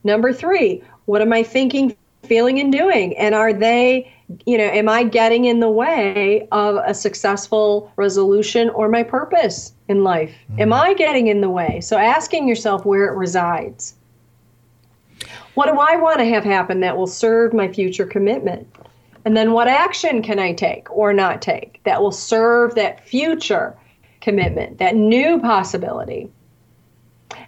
[0.05, 3.17] Number three, what am I thinking, feeling, and doing?
[3.17, 4.13] And are they,
[4.47, 9.73] you know, am I getting in the way of a successful resolution or my purpose
[9.89, 10.35] in life?
[10.53, 10.61] Mm.
[10.61, 11.81] Am I getting in the way?
[11.81, 13.95] So asking yourself where it resides.
[15.55, 18.69] What do I want to have happen that will serve my future commitment?
[19.25, 23.77] And then what action can I take or not take that will serve that future
[24.21, 26.31] commitment, that new possibility?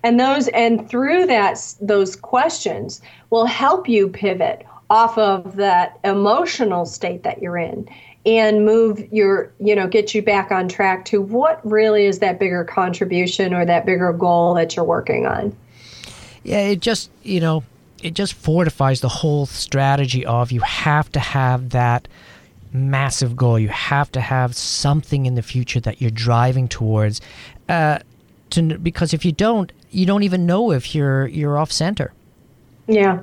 [0.03, 6.85] And those and through that those questions will help you pivot off of that emotional
[6.85, 7.89] state that you're in
[8.25, 12.39] and move your you know get you back on track to what really is that
[12.39, 15.57] bigger contribution or that bigger goal that you're working on.
[16.45, 17.63] Yeah, it just, you know,
[18.03, 22.09] it just fortifies the whole strategy of you have to have that
[22.73, 23.59] massive goal.
[23.59, 27.21] You have to have something in the future that you're driving towards.
[27.69, 28.01] Uh,
[28.53, 32.13] to, because if you don't, you don't even know if you're you're off center.
[32.87, 33.21] Yeah,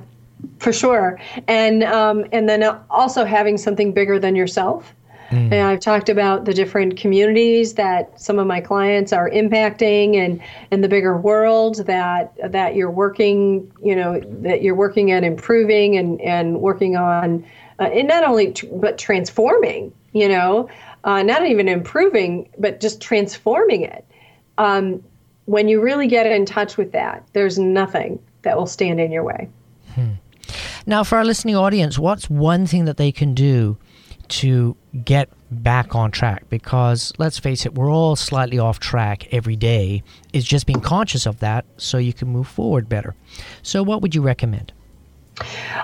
[0.58, 1.20] for sure.
[1.48, 4.94] And um, and then also having something bigger than yourself.
[5.30, 5.52] Mm.
[5.52, 10.42] And I've talked about the different communities that some of my clients are impacting and,
[10.72, 15.96] and the bigger world that that you're working, you know, that you're working at improving
[15.96, 17.46] and, and working on
[17.78, 20.68] uh, and not only tr- but transforming, you know,
[21.04, 24.04] uh, not even improving, but just transforming it.
[24.58, 25.02] Um,
[25.50, 29.24] when you really get in touch with that, there's nothing that will stand in your
[29.24, 29.48] way.
[29.96, 30.12] Hmm.
[30.86, 33.76] Now, for our listening audience, what's one thing that they can do
[34.28, 39.56] to get back on track because let's face it, we're all slightly off track every
[39.56, 40.04] day.
[40.32, 43.16] It's just being conscious of that so you can move forward better.
[43.62, 44.72] So, what would you recommend?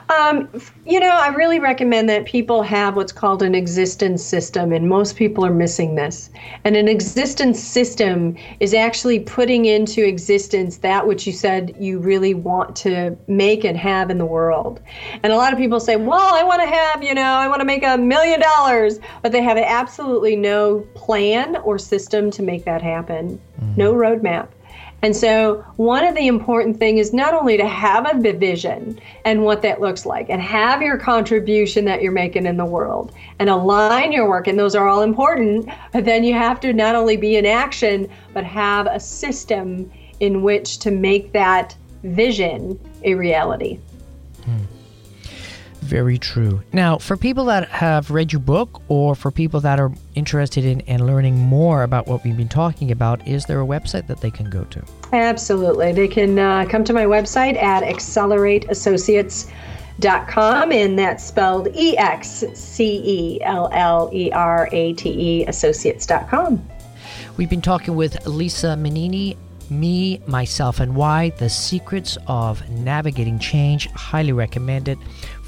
[0.08, 0.48] Um,
[0.84, 5.16] you know, I really recommend that people have what's called an existence system, and most
[5.16, 6.30] people are missing this.
[6.64, 12.34] And an existence system is actually putting into existence that which you said you really
[12.34, 14.80] want to make and have in the world.
[15.22, 17.60] And a lot of people say, well, I want to have, you know, I want
[17.60, 22.64] to make a million dollars, but they have absolutely no plan or system to make
[22.64, 23.74] that happen, mm-hmm.
[23.76, 24.48] no roadmap.
[25.02, 29.44] And so, one of the important things is not only to have a vision and
[29.44, 33.50] what that looks like, and have your contribution that you're making in the world, and
[33.50, 35.68] align your work, and those are all important.
[35.92, 39.90] But then you have to not only be in action, but have a system
[40.20, 43.78] in which to make that vision a reality.
[45.86, 46.60] Very true.
[46.72, 50.80] Now, for people that have read your book or for people that are interested in
[50.82, 54.32] and learning more about what we've been talking about, is there a website that they
[54.32, 54.82] can go to?
[55.12, 55.92] Absolutely.
[55.92, 63.00] They can uh, come to my website at excellerateassociates.com, and that's spelled E X C
[63.04, 66.68] E L L E R A T E associates.com.
[67.36, 69.36] We've been talking with Lisa Mininni,
[69.70, 73.88] me, myself, and why the secrets of navigating change.
[73.90, 74.98] Highly recommend it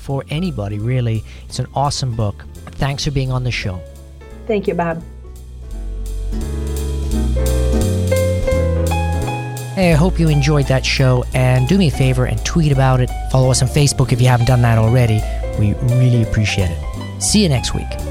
[0.09, 1.23] for anybody, really.
[1.45, 2.47] It's an awesome book.
[2.81, 3.79] Thanks for being on the show.
[4.47, 5.03] Thank you, Bob.
[9.75, 13.01] Hey, I hope you enjoyed that show and do me a favor and tweet about
[13.01, 13.11] it.
[13.31, 15.21] Follow us on Facebook if you haven't done that already.
[15.59, 17.23] We really appreciate it.
[17.23, 18.08] See you next week.